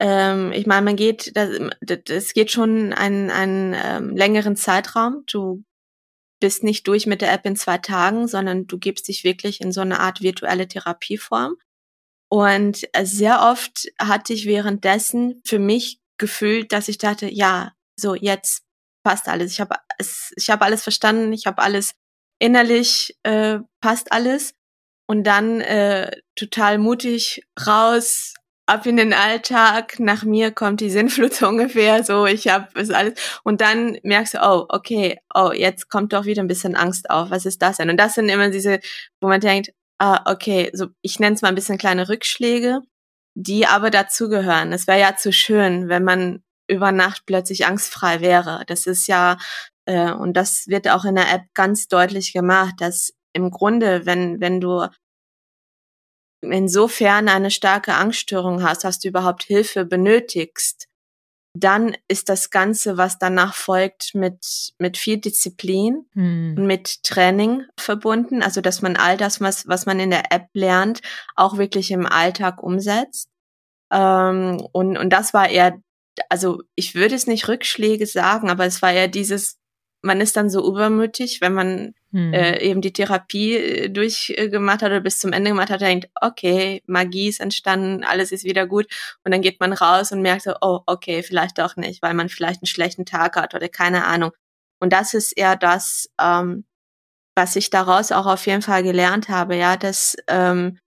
[0.00, 5.24] ähm, ich meine, man geht, das, das geht schon einen, einen ähm, längeren Zeitraum.
[5.26, 5.64] Du
[6.40, 9.72] bist nicht durch mit der App in zwei Tagen, sondern du gibst dich wirklich in
[9.72, 11.56] so eine Art virtuelle Therapieform.
[12.30, 18.62] Und sehr oft hatte ich währenddessen für mich gefühlt, dass ich dachte, ja, so jetzt
[19.02, 19.52] passt alles.
[19.52, 19.76] Ich habe
[20.36, 21.94] ich habe alles verstanden, ich habe alles
[22.38, 24.54] innerlich äh, passt alles.
[25.06, 28.34] Und dann äh, total mutig raus
[28.68, 33.14] ab in den Alltag, nach mir kommt die Sinnflut ungefähr, so ich habe es alles.
[33.42, 37.30] Und dann merkst du, oh, okay, oh, jetzt kommt doch wieder ein bisschen Angst auf,
[37.30, 37.88] was ist das denn?
[37.88, 38.80] Und das sind immer diese,
[39.20, 42.80] wo man denkt, ah, okay, so ich nenne es mal ein bisschen kleine Rückschläge,
[43.34, 44.72] die aber dazugehören.
[44.72, 48.64] Es wäre ja zu schön, wenn man über Nacht plötzlich angstfrei wäre.
[48.66, 49.38] Das ist ja,
[49.86, 54.40] äh, und das wird auch in der App ganz deutlich gemacht, dass im Grunde, wenn,
[54.40, 54.86] wenn du
[56.40, 60.87] insofern eine starke Angststörung hast, dass du überhaupt Hilfe benötigst,
[61.60, 66.54] dann ist das Ganze, was danach folgt, mit, mit viel Disziplin hm.
[66.66, 68.42] mit Training verbunden.
[68.42, 71.00] Also, dass man all das, was, was man in der App lernt,
[71.36, 73.28] auch wirklich im Alltag umsetzt.
[73.92, 75.80] Ähm, und, und das war eher,
[76.28, 79.57] also ich würde es nicht Rückschläge sagen, aber es war eher dieses,
[80.02, 82.32] man ist dann so übermütig, wenn man hm.
[82.32, 86.82] äh, eben die Therapie äh, durchgemacht hat oder bis zum Ende gemacht hat, denkt, okay,
[86.86, 88.86] Magie ist entstanden, alles ist wieder gut.
[89.24, 92.28] Und dann geht man raus und merkt so, oh, okay, vielleicht doch nicht, weil man
[92.28, 94.30] vielleicht einen schlechten Tag hat oder keine Ahnung.
[94.80, 96.64] Und das ist eher das, ähm,
[97.34, 100.78] was ich daraus auch auf jeden Fall gelernt habe, ja, dass ähm,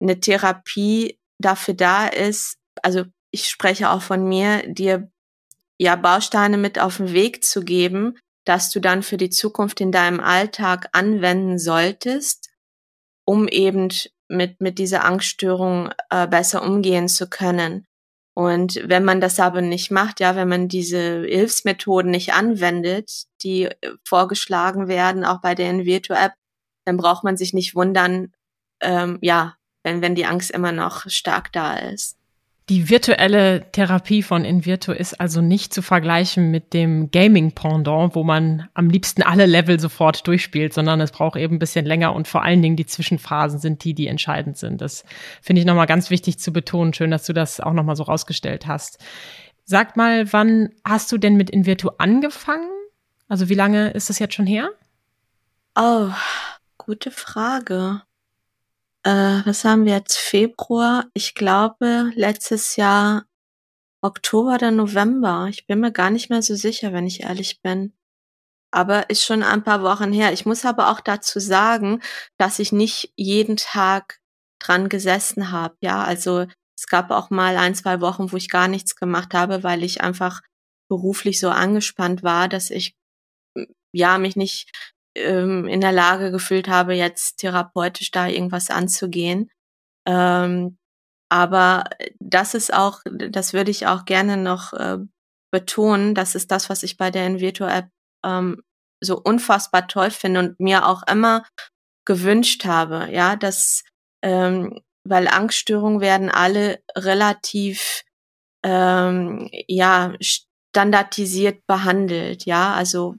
[0.00, 5.10] eine Therapie dafür da ist, also ich spreche auch von mir, dir
[5.78, 9.92] ja Bausteine mit auf den Weg zu geben, dass du dann für die Zukunft in
[9.92, 12.50] deinem Alltag anwenden solltest,
[13.24, 13.88] um eben
[14.28, 17.86] mit, mit dieser Angststörung äh, besser umgehen zu können.
[18.36, 23.64] Und wenn man das aber nicht macht, ja, wenn man diese Hilfsmethoden nicht anwendet, die
[23.64, 26.32] äh, vorgeschlagen werden, auch bei der Invirtu-App,
[26.84, 28.32] dann braucht man sich nicht wundern,
[28.80, 32.18] ähm, ja, wenn, wenn die Angst immer noch stark da ist.
[32.70, 38.70] Die virtuelle Therapie von Invirtu ist also nicht zu vergleichen mit dem Gaming-Pendant, wo man
[38.72, 42.42] am liebsten alle Level sofort durchspielt, sondern es braucht eben ein bisschen länger und vor
[42.42, 44.80] allen Dingen die Zwischenphasen sind die, die entscheidend sind.
[44.80, 45.04] Das
[45.42, 46.94] finde ich nochmal ganz wichtig zu betonen.
[46.94, 48.98] Schön, dass du das auch nochmal so rausgestellt hast.
[49.66, 52.70] Sag mal, wann hast du denn mit Invirtu angefangen?
[53.28, 54.70] Also wie lange ist das jetzt schon her?
[55.76, 56.08] Oh,
[56.78, 58.00] gute Frage
[59.04, 60.16] äh, was haben wir jetzt?
[60.16, 61.06] Februar.
[61.14, 63.26] Ich glaube, letztes Jahr
[64.02, 65.46] Oktober oder November.
[65.48, 67.94] Ich bin mir gar nicht mehr so sicher, wenn ich ehrlich bin.
[68.72, 70.32] Aber ist schon ein paar Wochen her.
[70.32, 72.02] Ich muss aber auch dazu sagen,
[72.38, 74.20] dass ich nicht jeden Tag
[74.58, 75.76] dran gesessen habe.
[75.80, 79.62] Ja, also es gab auch mal ein, zwei Wochen, wo ich gar nichts gemacht habe,
[79.62, 80.42] weil ich einfach
[80.90, 82.96] beruflich so angespannt war, dass ich
[83.92, 84.70] ja mich nicht
[85.14, 89.50] ähm, in der Lage gefühlt habe, jetzt therapeutisch da irgendwas anzugehen.
[90.06, 90.78] Ähm,
[91.30, 91.84] aber
[92.20, 94.98] das ist auch, das würde ich auch gerne noch äh,
[95.50, 97.88] betonen, das ist das, was ich bei der Invirtu-App
[98.24, 98.62] ähm,
[99.02, 101.44] so unfassbar toll finde und mir auch immer
[102.06, 103.84] gewünscht habe, ja, dass,
[104.22, 108.02] ähm, weil Angststörungen werden alle relativ,
[108.64, 113.14] ähm, ja, standardisiert behandelt, ja, also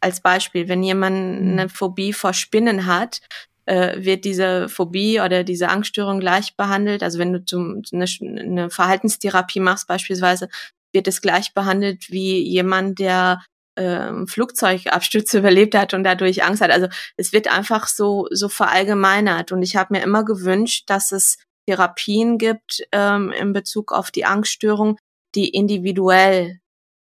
[0.00, 1.52] als Beispiel, wenn jemand mhm.
[1.52, 3.20] eine Phobie vor Spinnen hat,
[3.66, 7.02] äh, wird diese Phobie oder diese Angststörung gleich behandelt.
[7.02, 10.48] Also wenn du zum, eine, eine Verhaltenstherapie machst beispielsweise,
[10.92, 13.42] wird es gleich behandelt wie jemand, der
[13.74, 16.70] äh, Flugzeugabstürze überlebt hat und dadurch Angst hat.
[16.70, 19.52] Also es wird einfach so so verallgemeinert.
[19.52, 24.24] Und ich habe mir immer gewünscht, dass es Therapien gibt ähm, in Bezug auf die
[24.24, 24.98] Angststörung,
[25.34, 26.60] die individuell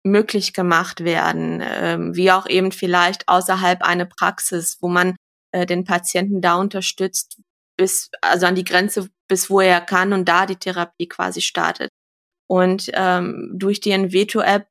[0.06, 5.16] möglich gemacht werden, ähm, wie auch eben vielleicht außerhalb einer Praxis, wo man
[5.52, 7.40] äh, den Patienten da unterstützt,
[7.76, 11.90] bis, also an die Grenze, bis wo er kann und da die Therapie quasi startet.
[12.48, 14.68] Und ähm, durch die Enveto-App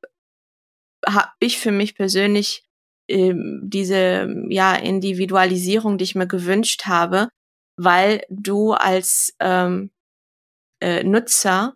[1.08, 2.66] habe ich für mich persönlich
[3.10, 7.30] ähm, diese ja Individualisierung, die ich mir gewünscht habe,
[7.78, 9.92] weil du als ähm,
[10.82, 11.76] äh, Nutzer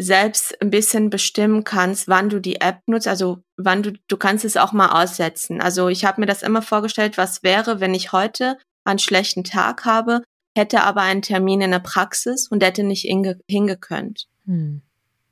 [0.00, 4.44] selbst ein bisschen bestimmen kannst, wann du die App nutzt, also wann du, du kannst
[4.44, 5.60] es auch mal aussetzen.
[5.60, 9.84] Also ich habe mir das immer vorgestellt, was wäre, wenn ich heute einen schlechten Tag
[9.84, 10.22] habe,
[10.56, 14.28] hätte aber einen Termin in der Praxis und hätte nicht hinge hingekönnt.
[14.46, 14.82] Hm.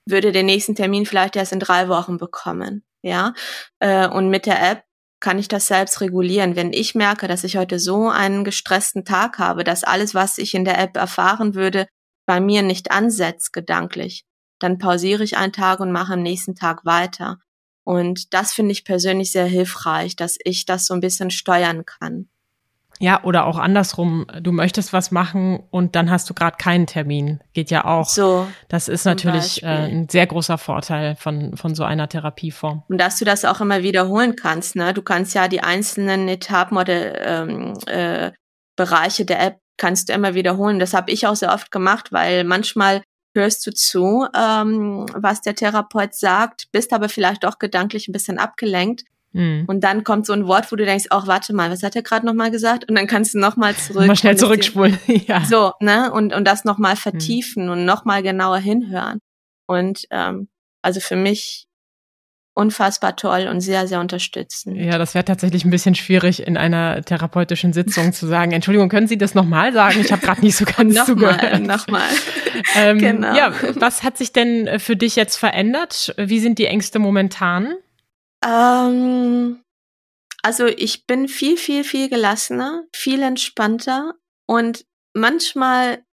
[0.04, 2.82] Würde den nächsten Termin vielleicht erst in drei Wochen bekommen.
[3.02, 3.34] Ja.
[3.78, 4.82] Äh, und mit der App
[5.20, 6.56] kann ich das selbst regulieren.
[6.56, 10.54] Wenn ich merke, dass ich heute so einen gestressten Tag habe, dass alles, was ich
[10.54, 11.86] in der App erfahren würde,
[12.26, 14.25] bei mir nicht ansetzt gedanklich,
[14.58, 17.38] dann pausiere ich einen Tag und mache am nächsten Tag weiter.
[17.84, 22.28] Und das finde ich persönlich sehr hilfreich, dass ich das so ein bisschen steuern kann.
[22.98, 27.40] Ja, oder auch andersrum, du möchtest was machen und dann hast du gerade keinen Termin.
[27.52, 28.08] Geht ja auch.
[28.08, 28.48] So.
[28.68, 32.84] Das ist natürlich äh, ein sehr großer Vorteil von, von so einer Therapieform.
[32.88, 34.94] Und dass du das auch immer wiederholen kannst, ne?
[34.94, 38.32] Du kannst ja die einzelnen Etappen oder ähm, äh,
[38.76, 40.78] Bereiche der App kannst du immer wiederholen.
[40.78, 43.02] Das habe ich auch sehr oft gemacht, weil manchmal
[43.36, 48.38] hörst du zu, ähm, was der Therapeut sagt, bist aber vielleicht doch gedanklich ein bisschen
[48.38, 49.04] abgelenkt.
[49.32, 49.64] Mhm.
[49.66, 52.02] Und dann kommt so ein Wort, wo du denkst, ach, warte mal, was hat er
[52.02, 52.88] gerade nochmal gesagt?
[52.88, 54.06] Und dann kannst du nochmal zurück.
[54.06, 55.44] Mal schnell zurückspulen, ja.
[55.44, 56.10] So, ne?
[56.12, 56.98] Und, und das nochmal mhm.
[56.98, 57.72] vertiefen mhm.
[57.72, 59.20] und nochmal genauer hinhören.
[59.66, 60.48] Und ähm,
[60.82, 61.66] also für mich
[62.56, 64.78] unfassbar toll und sehr, sehr unterstützend.
[64.78, 69.06] Ja, das wäre tatsächlich ein bisschen schwierig in einer therapeutischen Sitzung zu sagen, Entschuldigung, können
[69.06, 70.00] Sie das nochmal sagen?
[70.00, 71.62] Ich habe gerade nicht so ganz nochmal, zugehört.
[71.66, 72.08] Nochmal,
[72.74, 73.34] ähm, genau.
[73.34, 76.14] Ja, was hat sich denn für dich jetzt verändert?
[76.16, 77.74] Wie sind die Ängste momentan?
[78.44, 79.62] Ähm,
[80.42, 84.14] also ich bin viel, viel, viel gelassener, viel entspannter
[84.46, 86.04] und manchmal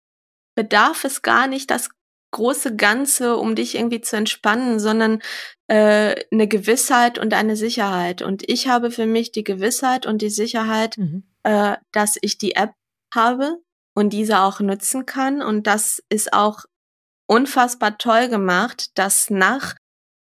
[0.55, 1.91] bedarf es gar nicht das
[2.33, 5.21] große Ganze, um dich irgendwie zu entspannen, sondern
[5.69, 8.23] äh, eine Gewissheit und eine Sicherheit.
[8.23, 11.25] Und ich habe für mich die Gewissheit und die Sicherheit, mhm.
[11.43, 12.73] äh, dass ich die App
[13.15, 13.59] habe
[13.95, 15.43] und diese auch nutzen kann.
[15.43, 16.65] Und das ist auch
[17.27, 19.75] unfassbar toll gemacht, dass nach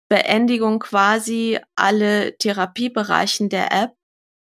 [0.09, 3.93] Beendigung quasi alle Therapiebereichen der App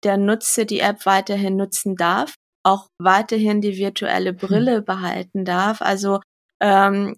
[0.03, 4.37] der Nutzer die App weiterhin nutzen darf, auch weiterhin die virtuelle hm.
[4.37, 4.85] Brille hm.
[4.85, 5.81] behalten darf.
[5.81, 6.21] Also
[6.61, 7.17] ähm,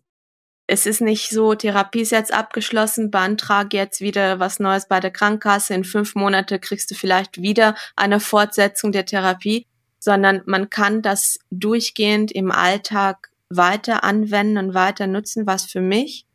[0.68, 5.12] es ist nicht so, Therapie ist jetzt abgeschlossen, beantrag jetzt wieder was Neues bei der
[5.12, 9.68] Krankenkasse, in fünf Monate kriegst du vielleicht wieder eine Fortsetzung der Therapie,
[10.02, 16.26] sondern man kann das durchgehend im Alltag weiter anwenden und weiter nutzen, was für mich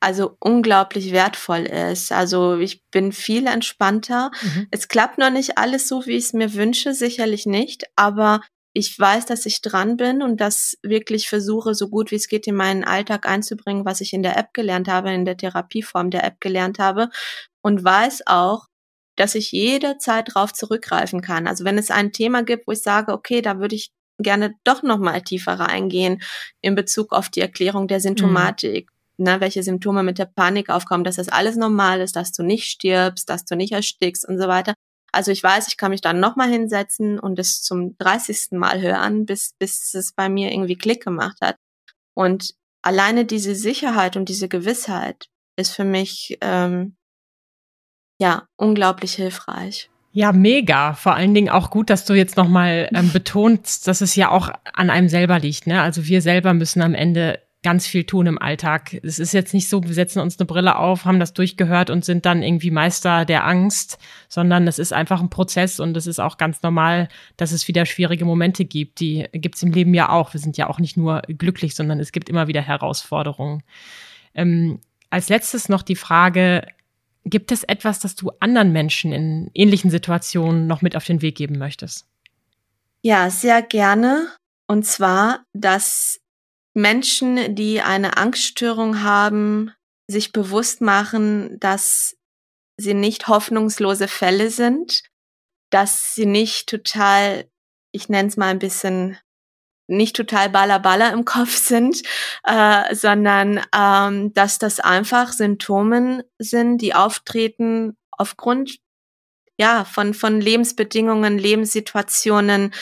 [0.00, 2.10] also unglaublich wertvoll ist.
[2.10, 4.30] Also ich bin viel entspannter.
[4.42, 4.66] Mhm.
[4.70, 8.40] Es klappt noch nicht alles so, wie ich es mir wünsche, sicherlich nicht, aber
[8.72, 12.46] ich weiß, dass ich dran bin und das wirklich versuche, so gut wie es geht,
[12.46, 16.24] in meinen Alltag einzubringen, was ich in der App gelernt habe, in der Therapieform der
[16.24, 17.10] App gelernt habe
[17.62, 18.69] und weiß auch,
[19.20, 21.46] dass ich jederzeit drauf zurückgreifen kann.
[21.46, 24.82] Also wenn es ein Thema gibt, wo ich sage, okay, da würde ich gerne doch
[24.82, 26.22] noch mal tiefer reingehen
[26.62, 28.88] in Bezug auf die Erklärung der Symptomatik.
[29.18, 29.24] Mhm.
[29.24, 32.64] Ne, welche Symptome mit der Panik aufkommen, dass das alles normal ist, dass du nicht
[32.64, 34.72] stirbst, dass du nicht erstickst und so weiter.
[35.12, 38.52] Also ich weiß, ich kann mich dann nochmal hinsetzen und es zum 30.
[38.52, 41.56] Mal hören, bis, bis es bei mir irgendwie Klick gemacht hat.
[42.14, 46.96] Und alleine diese Sicherheit und diese Gewissheit ist für mich ähm,
[48.20, 49.90] ja unglaublich hilfreich.
[50.12, 50.94] Ja, mega.
[50.94, 54.50] Vor allen Dingen auch gut, dass du jetzt nochmal ähm, betonst, dass es ja auch
[54.72, 55.66] an einem selber liegt.
[55.66, 55.80] Ne?
[55.80, 58.94] Also wir selber müssen am Ende ganz viel tun im Alltag.
[59.02, 62.04] Es ist jetzt nicht so, wir setzen uns eine Brille auf, haben das durchgehört und
[62.06, 66.20] sind dann irgendwie Meister der Angst, sondern es ist einfach ein Prozess und es ist
[66.20, 69.00] auch ganz normal, dass es wieder schwierige Momente gibt.
[69.00, 70.32] Die gibt es im Leben ja auch.
[70.32, 73.62] Wir sind ja auch nicht nur glücklich, sondern es gibt immer wieder Herausforderungen.
[74.34, 74.80] Ähm,
[75.10, 76.62] als letztes noch die Frage,
[77.24, 81.36] gibt es etwas, das du anderen Menschen in ähnlichen Situationen noch mit auf den Weg
[81.36, 82.06] geben möchtest?
[83.02, 84.28] Ja, sehr gerne.
[84.66, 86.20] Und zwar, dass
[86.74, 89.72] Menschen, die eine Angststörung haben,
[90.06, 92.16] sich bewusst machen, dass
[92.76, 95.02] sie nicht hoffnungslose Fälle sind,
[95.70, 97.48] dass sie nicht total,
[97.92, 99.18] ich nenne es mal ein bisschen,
[99.90, 102.02] nicht total ballerballer im Kopf sind,
[102.44, 108.78] äh, sondern ähm, dass das einfach Symptomen sind, die auftreten aufgrund
[109.58, 112.72] ja von von Lebensbedingungen, Lebenssituationen,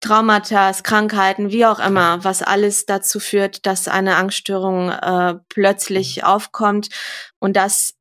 [0.00, 6.90] Traumata, Krankheiten, wie auch immer, was alles dazu führt, dass eine Angststörung äh, plötzlich aufkommt
[7.38, 7.94] und dass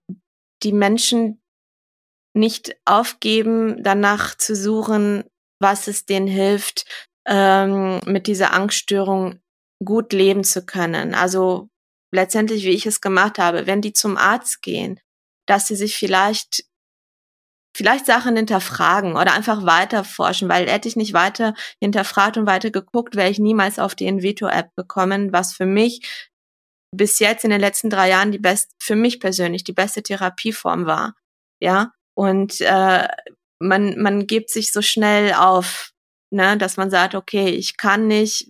[0.64, 1.42] die Menschen
[2.34, 5.24] nicht aufgeben, danach zu suchen,
[5.60, 6.86] was es denen hilft,
[7.26, 9.40] ähm, mit dieser Angststörung
[9.84, 11.14] gut leben zu können.
[11.14, 11.70] Also
[12.12, 15.00] letztendlich, wie ich es gemacht habe, wenn die zum Arzt gehen,
[15.46, 16.64] dass sie sich vielleicht
[17.76, 22.70] vielleicht Sachen hinterfragen oder einfach weiter forschen, weil hätte ich nicht weiter hinterfragt und weiter
[22.70, 26.32] geguckt, wäre ich niemals auf die Invito-App gekommen, was für mich
[26.96, 30.86] bis jetzt in den letzten drei Jahren die beste, für mich persönlich die beste Therapieform
[30.86, 31.16] war.
[31.60, 33.08] Ja, und äh,
[33.60, 35.93] man, man gibt sich so schnell auf,
[36.34, 38.48] ne, dass man sagt, okay, ich kann nicht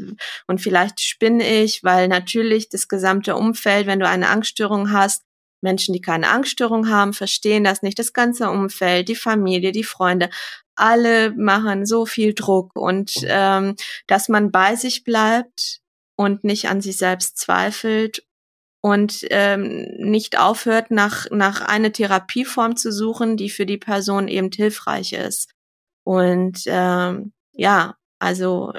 [0.48, 5.24] und vielleicht spinne ich, weil natürlich das gesamte Umfeld, wenn du eine Angststörung hast,
[5.62, 7.98] Menschen, die keine Angststörung haben, verstehen das nicht.
[7.98, 10.30] Das ganze Umfeld, die Familie, die Freunde,
[10.76, 13.76] alle machen so viel Druck und ähm,
[14.08, 15.80] dass man bei sich bleibt
[16.15, 18.24] und nicht an sich selbst zweifelt
[18.82, 24.51] und ähm, nicht aufhört, nach, nach einer Therapieform zu suchen, die für die Person eben
[24.51, 25.49] hilfreich ist.
[26.03, 28.74] Und ähm, ja, also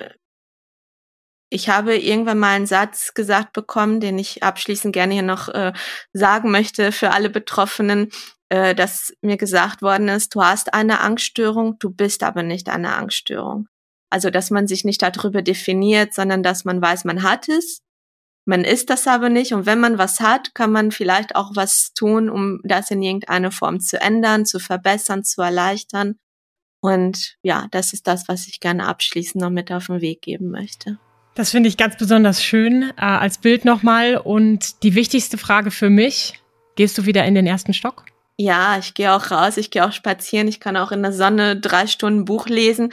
[1.51, 5.73] ich habe irgendwann mal einen Satz gesagt bekommen, den ich abschließend gerne hier noch äh,
[6.13, 8.11] sagen möchte für alle Betroffenen,
[8.49, 12.97] äh, dass mir gesagt worden ist, du hast eine Angststörung, du bist aber nicht eine
[12.97, 13.69] Angststörung.
[14.11, 17.81] Also, dass man sich nicht darüber definiert, sondern dass man weiß, man hat es
[18.47, 19.55] Man ist das aber nicht.
[19.55, 23.51] Und wenn man was hat, kann man vielleicht auch was tun, um das in irgendeiner
[23.53, 26.19] Form zu ändern, zu verbessern, zu erleichtern.
[26.85, 30.51] Und ja, das ist das, was ich gerne abschließend noch mit auf den Weg geben
[30.51, 30.99] möchte.
[31.35, 34.19] Das finde ich ganz besonders schön äh, als Bild nochmal.
[34.19, 36.43] Und die wichtigste Frage für mich,
[36.77, 38.05] gehst du wieder in den ersten Stock?
[38.37, 41.59] Ja, ich gehe auch raus, ich gehe auch spazieren, ich kann auch in der Sonne
[41.59, 42.93] drei Stunden Buch lesen.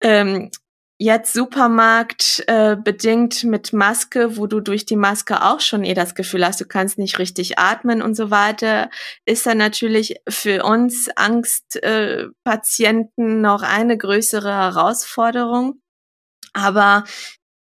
[0.00, 0.50] Ähm,
[1.00, 6.14] jetzt Supermarkt äh, bedingt mit Maske, wo du durch die Maske auch schon eh das
[6.14, 8.90] Gefühl hast, du kannst nicht richtig atmen und so weiter,
[9.24, 15.80] ist dann natürlich für uns Angstpatienten äh, noch eine größere Herausforderung.
[16.52, 17.04] Aber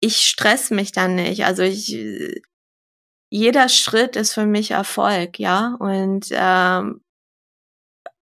[0.01, 1.45] ich stress mich dann nicht.
[1.45, 1.97] Also ich
[3.31, 5.77] jeder Schritt ist für mich Erfolg, ja.
[5.79, 7.03] Und ähm,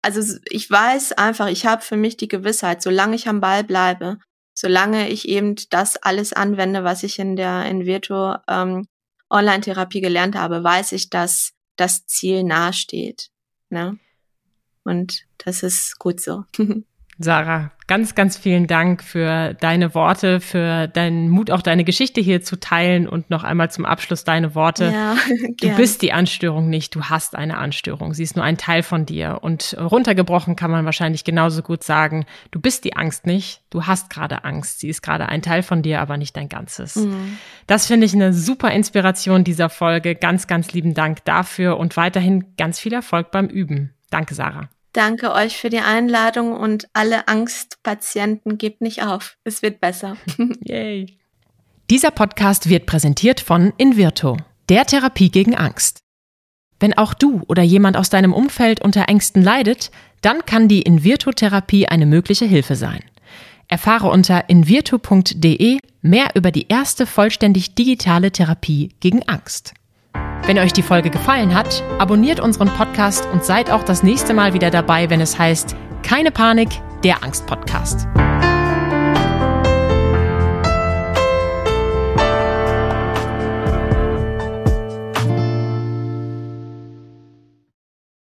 [0.04, 4.20] also ich weiß einfach, ich habe für mich die Gewissheit, solange ich am Ball bleibe,
[4.60, 8.90] solange ich eben das alles anwende, was ich in der in Virtu ähm,
[9.30, 13.30] Online-Therapie gelernt habe, weiß ich, dass das Ziel nahesteht.
[13.70, 13.98] Ne?
[14.84, 16.44] Und das ist gut so.
[17.22, 22.42] Sarah, ganz, ganz vielen Dank für deine Worte, für deinen Mut, auch deine Geschichte hier
[22.42, 24.86] zu teilen und noch einmal zum Abschluss deine Worte.
[24.86, 25.18] Ja,
[25.62, 28.14] du bist die Anstörung nicht, du hast eine Anstörung.
[28.14, 29.40] Sie ist nur ein Teil von dir.
[29.42, 34.10] Und runtergebrochen kann man wahrscheinlich genauso gut sagen, du bist die Angst nicht, du hast
[34.10, 34.80] gerade Angst.
[34.80, 36.96] Sie ist gerade ein Teil von dir, aber nicht dein Ganzes.
[36.96, 37.38] Mhm.
[37.68, 40.16] Das finde ich eine super Inspiration dieser Folge.
[40.16, 43.94] Ganz, ganz lieben Dank dafür und weiterhin ganz viel Erfolg beim Üben.
[44.10, 44.70] Danke, Sarah.
[44.94, 49.38] Danke euch für die Einladung und alle Angstpatienten gebt nicht auf.
[49.44, 50.18] Es wird besser.
[50.62, 51.20] Yay.
[51.90, 54.38] Dieser Podcast wird präsentiert von Invirto,
[54.70, 56.02] der Therapie gegen Angst.
[56.80, 61.88] Wenn auch du oder jemand aus deinem Umfeld unter Ängsten leidet, dann kann die Invirto-Therapie
[61.88, 63.04] eine mögliche Hilfe sein.
[63.68, 69.74] Erfahre unter invirto.de mehr über die erste vollständig digitale Therapie gegen Angst.
[70.46, 74.54] Wenn euch die Folge gefallen hat, abonniert unseren Podcast und seid auch das nächste Mal
[74.54, 76.70] wieder dabei, wenn es heißt Keine Panik,
[77.04, 78.08] der Angst-Podcast.